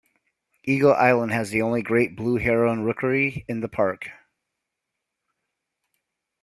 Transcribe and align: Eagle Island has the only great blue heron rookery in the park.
Eagle 0.63 0.95
Island 0.95 1.31
has 1.31 1.51
the 1.51 1.61
only 1.61 1.83
great 1.83 2.15
blue 2.15 2.37
heron 2.37 2.83
rookery 2.83 3.45
in 3.47 3.59
the 3.59 3.69
park. 3.69 4.09